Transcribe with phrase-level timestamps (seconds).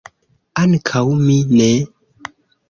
[0.61, 1.69] Ankaŭ mi ne.